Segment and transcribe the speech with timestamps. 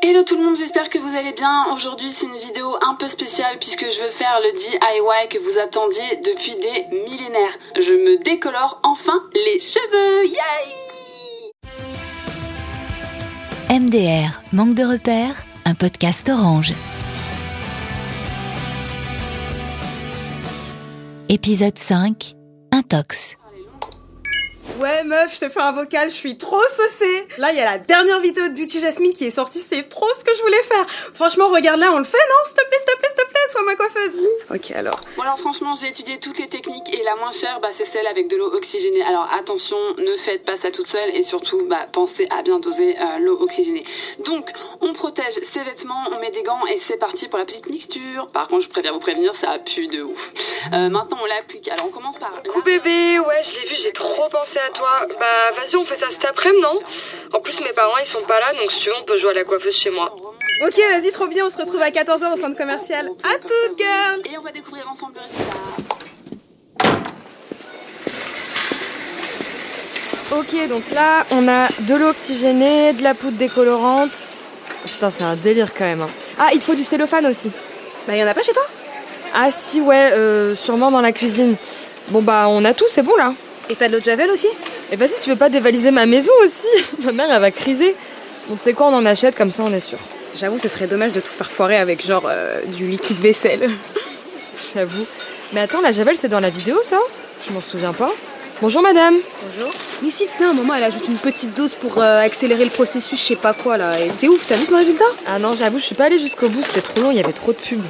[0.00, 1.66] Hello tout le monde, j'espère que vous allez bien.
[1.74, 5.58] Aujourd'hui c'est une vidéo un peu spéciale puisque je veux faire le DIY que vous
[5.58, 7.58] attendiez depuis des millénaires.
[7.78, 11.50] Je me décolore enfin les cheveux, yay
[13.78, 16.72] MDR, manque de repères, un podcast orange.
[21.28, 22.34] Épisode 5,
[22.72, 23.36] Intox.
[24.78, 27.26] Ouais meuf, je te fais un vocal, je suis trop saucée.
[27.38, 30.08] Là, il y a la dernière vidéo de Beauty Jasmine qui est sortie, c'est trop
[30.18, 30.86] ce que je voulais faire.
[31.14, 32.34] Franchement, regarde là, on le fait, non?
[32.46, 34.16] S'il te plaît, s'il te plaît, s'il te plaît, sois ma coiffeuse.
[34.50, 35.00] Ok, alors.
[35.16, 38.06] Bon alors franchement j'ai étudié toutes les techniques et la moins chère bah, c'est celle
[38.06, 39.02] avec de l'eau oxygénée.
[39.02, 42.96] Alors attention, ne faites pas ça toute seule et surtout bah, pensez à bien doser
[42.98, 43.84] euh, l'eau oxygénée.
[44.24, 44.50] Donc
[44.80, 48.28] on protège ses vêtements, on met des gants et c'est parti pour la petite mixture.
[48.28, 50.32] Par contre je préfère vous prévenir, ça pue de ouf.
[50.72, 51.68] Euh, maintenant on l'applique.
[51.68, 52.42] Alors on commence par...
[52.42, 53.91] Coucou bébé, ouais, je l'ai vu, j'ai
[54.22, 54.88] trop pensé à toi.
[55.18, 55.26] Bah,
[55.56, 56.78] vas-y, on fait ça cet après-midi, non?
[57.32, 59.30] En plus, mes parents, ils sont pas là, donc si tu veux, on peut jouer
[59.30, 60.14] à la coiffeuse chez moi.
[60.64, 63.10] Ok, vas-y, trop bien, on se retrouve à 14h au centre commercial.
[63.24, 65.56] À toute, girl Et on va découvrir ensemble le résultat.
[70.30, 74.12] Ok, donc là, on a de l'eau oxygénée, de la poudre décolorante.
[74.86, 76.02] Putain, c'est un délire quand même.
[76.02, 76.10] hein.
[76.38, 77.50] Ah, il te faut du cellophane aussi.
[78.06, 78.66] Bah, y en a pas chez toi?
[79.34, 81.56] Ah si, ouais, euh, sûrement dans la cuisine.
[82.08, 83.34] Bon bah, on a tout, c'est bon là.
[83.70, 84.48] Et t'as de l'eau de Javel aussi?
[84.90, 86.68] Et vas-y, tu veux pas dévaliser ma maison aussi?
[87.04, 87.94] Ma mère, elle va criser.
[88.48, 89.98] Donc tu sais quoi, on en achète, comme ça on est sûr.
[90.36, 93.70] J'avoue, ce serait dommage de tout faire foirer avec genre euh, du liquide vaisselle.
[94.74, 95.06] J'avoue.
[95.52, 96.98] Mais attends, la Javel, c'est dans la vidéo ça?
[97.46, 98.10] Je m'en souviens pas.
[98.60, 99.16] Bonjour madame.
[99.42, 99.72] Bonjour.
[100.02, 103.20] Mais si, c'est un moment, elle ajoute une petite dose pour euh, accélérer le processus,
[103.20, 103.98] je sais pas quoi là.
[104.00, 105.04] Et c'est ouf, t'as vu son résultat?
[105.26, 107.32] Ah non, j'avoue, je suis pas allée jusqu'au bout, c'était trop long, il y avait
[107.32, 107.82] trop de pubs.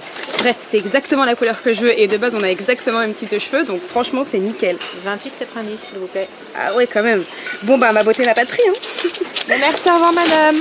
[0.42, 3.06] Bref, c'est exactement la couleur que je veux et de base on a exactement le
[3.06, 4.76] même type de cheveux donc franchement c'est nickel.
[5.06, 6.28] 28,90 s'il vous plaît.
[6.58, 7.22] Ah ouais quand même.
[7.62, 8.72] Bon bah ma beauté n'a pas de prix hein.
[9.48, 10.56] Merci, au revoir madame.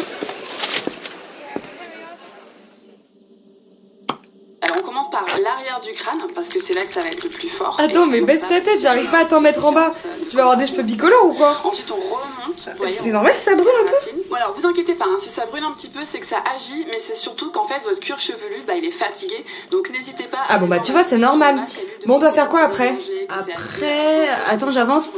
[4.62, 7.24] Alors on commence par l'arrière du crâne parce que c'est là que ça va être
[7.24, 7.78] le plus fort.
[7.80, 9.92] Attends, mais baisse ta tête, j'arrive pas à t'en mettre en bas.
[10.30, 12.70] Tu vas avoir des cheveux bicolores ou quoi Ensuite on remonte.
[13.02, 13.96] C'est normal si ça brûle un peu.
[14.30, 16.38] Bon alors vous inquiétez pas, hein, si ça brûle un petit peu c'est que ça
[16.56, 20.24] agit, mais c'est surtout qu'en fait votre cuir chevelu bah, il est fatigué, donc n'hésitez
[20.24, 20.40] pas.
[20.50, 21.66] Ah bon, bah, tu vois, c'est normal.
[22.06, 22.96] Bon, on doit faire quoi après
[23.30, 25.18] Après, attends, j'avance.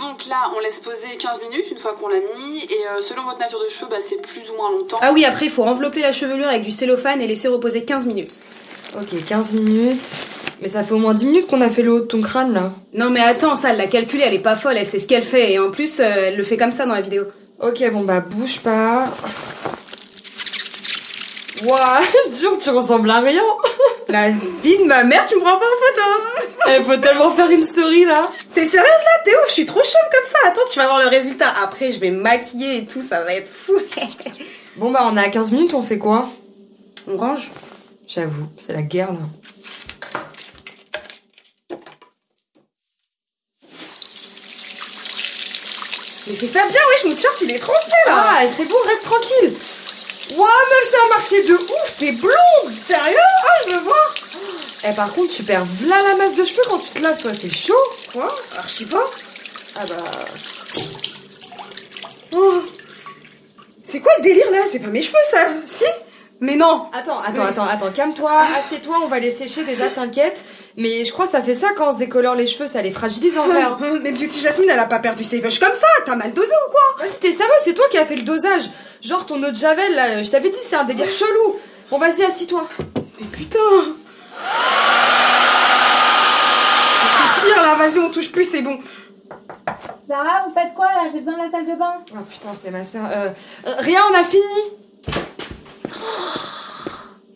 [0.00, 3.22] Donc là on laisse poser 15 minutes une fois qu'on l'a mis, et euh, selon
[3.22, 4.98] votre nature de cheveux bah, c'est plus ou moins longtemps.
[5.00, 8.06] Ah oui après il faut envelopper la chevelure avec du cellophane et laisser reposer 15
[8.06, 8.38] minutes.
[8.96, 10.00] Ok, 15 minutes.
[10.60, 12.52] Mais ça fait au moins 10 minutes qu'on a fait le haut de ton crâne
[12.54, 12.72] là.
[12.92, 15.24] Non mais attends ça elle l'a calculé, elle est pas folle, elle sait ce qu'elle
[15.24, 17.24] fait et en plus euh, elle le fait comme ça dans la vidéo.
[17.60, 19.08] Ok, bon bah bouge pas.
[21.64, 22.00] Ouah,
[22.38, 23.42] dur, tu ressembles à rien.
[24.08, 27.50] La vie de ma mère tu me prends pas en photo Il faut tellement faire
[27.50, 28.22] une story là.
[28.54, 29.22] T'es sérieuse là?
[29.24, 31.52] T'es ouf, je suis trop chum comme ça, attends tu vas voir le résultat.
[31.62, 33.74] Après je vais me maquiller et tout, ça va être fou.
[34.76, 36.28] Bon bah on a 15 minutes, on fait quoi?
[37.08, 37.50] On range
[38.06, 39.28] J'avoue, c'est la guerre là.
[46.26, 47.66] Mais fais ça bien wesh mon t-shirt il est fait
[48.06, 49.52] là Ah, c'est bon, reste tranquille.
[50.36, 52.72] Ouah, meuf, ça a marché de ouf, t'es blonde.
[52.88, 53.16] Sérieux?
[53.46, 54.14] Ah je veux voir
[54.88, 57.32] Eh, par contre, tu perds v'là la masse de cheveux quand tu te laves, toi,
[57.38, 57.74] c'est chaud.
[58.12, 58.28] Quoi?
[58.56, 59.04] Archi pas?
[59.76, 59.96] Ah bah.
[62.34, 62.62] Oh.
[63.84, 64.60] C'est quoi le délire là?
[64.72, 65.48] C'est pas mes cheveux ça?
[65.66, 65.84] Si?
[66.40, 70.44] Mais non Attends, attends, attends, attends, calme-toi, assieds-toi, on va les sécher déjà, t'inquiète.
[70.76, 72.90] Mais je crois que ça fait ça quand on se décolore les cheveux, ça les
[72.90, 73.62] fragilise en vrai.
[74.02, 76.70] Mais Beauty Jasmine elle a pas perdu ses vaches comme ça T'as mal dosé ou
[76.70, 77.06] quoi?
[77.06, 78.64] Vas-y, t'es sérieux, c'est toi qui as fait le dosage.
[79.00, 81.56] Genre ton eau de javel, là, je t'avais dit, c'est un délire chelou.
[81.90, 82.66] Bon, vas-y, assis-toi.
[83.20, 83.58] Mais putain
[87.16, 88.78] C'est pire là, vas-y on touche plus, c'est bon.
[90.06, 91.08] Sarah, vous faites quoi là?
[91.12, 91.94] J'ai besoin de la salle de bain.
[92.12, 93.06] Oh putain, c'est ma soeur.
[93.10, 93.30] Euh,
[93.66, 94.42] euh, rien, on a fini.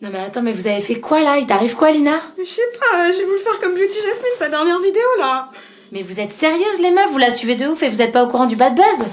[0.01, 1.37] Non mais attends, mais vous avez fait quoi là?
[1.37, 2.15] Il t'arrive quoi Lina?
[2.37, 5.49] Je sais pas, j'ai voulu faire comme Beauty Jasmine, sa dernière vidéo là.
[5.91, 8.23] Mais vous êtes sérieuse les meufs Vous la suivez de ouf et vous êtes pas
[8.23, 9.05] au courant du bad buzz.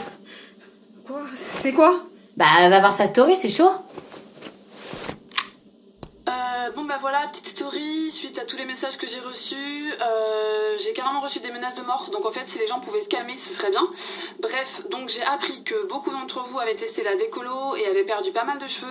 [1.07, 1.23] Quoi?
[1.35, 2.03] C'est quoi?
[2.37, 3.71] Bah va voir sa story, c'est chaud.
[6.67, 10.77] Euh, bon bah voilà, petite story, suite à tous les messages que j'ai reçus, euh,
[10.79, 13.09] j'ai carrément reçu des menaces de mort, donc en fait si les gens pouvaient se
[13.09, 13.87] calmer ce serait bien.
[14.41, 18.33] Bref, donc j'ai appris que beaucoup d'entre vous avaient testé la décolo et avaient perdu
[18.33, 18.87] pas mal de cheveux,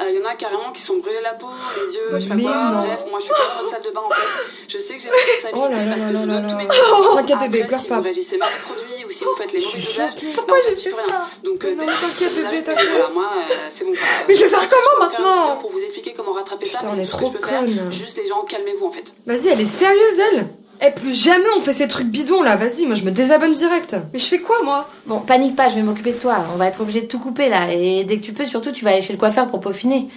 [0.00, 2.28] Euh, il y en a carrément qui sont brûlés la peau, les yeux, je sais
[2.28, 2.78] pas quoi, non.
[2.78, 5.02] bref, moi je suis pas dans la salle de bain en fait, je sais que
[5.02, 6.68] j'ai la responsabilité Oh là là parce que je donne tous mes.
[7.14, 7.96] T'inquiète, bébé, pleure si pas.
[7.96, 10.26] vous réagissez mal au produit ou si vous faites les Je mauvais suis usages, choquée.
[10.34, 12.88] Pourquoi j'ai fait ça Donc euh, t'inquiète, bébé, t'inquiète.
[13.14, 13.92] moi euh, c'est bon.
[14.28, 17.04] Mais je vais faire comment maintenant pour vous expliquer comment rattraper Putain, ça, on mais
[17.04, 17.62] je peux faire.
[17.90, 19.12] Juste les gens, calmez-vous en fait.
[19.26, 20.46] Vas-y, elle est sérieuse, elle
[20.84, 23.96] Eh, plus jamais on fait ces trucs bidons là, vas-y, moi je me désabonne direct.
[24.12, 24.88] Mais je fais quoi moi?
[25.06, 26.38] Bon, panique pas, je vais m'occuper de toi.
[26.54, 27.72] On va être obligé de tout couper là.
[27.72, 30.08] Et dès que tu peux, surtout, tu vas aller chez le coiffeur pour peaufiner.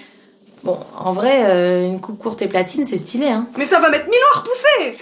[0.63, 3.45] Bon, en vrai, euh, une coupe courte et platine, c'est stylé, hein.
[3.55, 4.97] Mais ça va mettre mille ans à repousser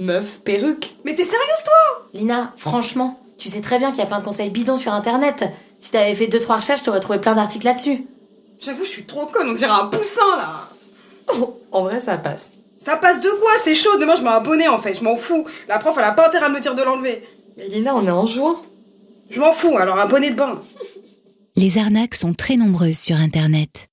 [0.00, 0.94] Meuf, perruque.
[1.04, 2.08] Mais t'es sérieuse toi?
[2.14, 5.44] Lina, franchement, tu sais très bien qu'il y a plein de conseils bidons sur internet.
[5.78, 8.06] Si t'avais fait deux trois recherches, t'aurais trouvé plein d'articles là-dessus.
[8.58, 10.68] J'avoue, je suis trop conne, on dirait un poussin là
[11.34, 12.52] Oh, en vrai, ça passe.
[12.78, 13.50] Ça passe de quoi?
[13.62, 15.46] C'est chaud, demain je mets un bonnet en fait, je m'en fous.
[15.68, 17.22] La prof elle a pas intérêt à me dire de l'enlever.
[17.58, 18.58] Mais Lina, on est en juin.
[19.28, 20.62] Je m'en fous, alors un bonnet de bain.
[21.56, 23.88] Les arnaques sont très nombreuses sur Internet.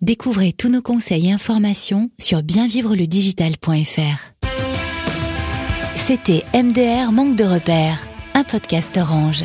[0.00, 4.37] Découvrez tous nos conseils et informations sur bienvivreledigital.fr.
[5.98, 9.44] C'était MDR Manque de repères, un podcast orange.